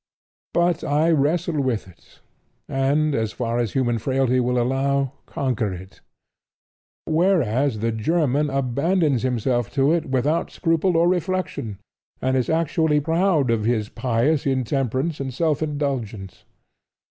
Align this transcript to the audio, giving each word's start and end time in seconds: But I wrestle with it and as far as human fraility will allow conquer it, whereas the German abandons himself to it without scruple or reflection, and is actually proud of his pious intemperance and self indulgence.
But 0.55 0.83
I 0.83 1.11
wrestle 1.11 1.61
with 1.61 1.87
it 1.87 2.21
and 2.67 3.13
as 3.13 3.31
far 3.31 3.59
as 3.59 3.73
human 3.73 3.99
fraility 3.99 4.39
will 4.39 4.59
allow 4.59 5.11
conquer 5.27 5.71
it, 5.71 6.01
whereas 7.05 7.77
the 7.77 7.91
German 7.91 8.49
abandons 8.49 9.21
himself 9.21 9.69
to 9.73 9.91
it 9.93 10.07
without 10.07 10.49
scruple 10.49 10.97
or 10.97 11.07
reflection, 11.07 11.77
and 12.19 12.35
is 12.35 12.49
actually 12.49 12.99
proud 12.99 13.51
of 13.51 13.63
his 13.65 13.89
pious 13.89 14.47
intemperance 14.47 15.19
and 15.19 15.35
self 15.35 15.61
indulgence. 15.61 16.45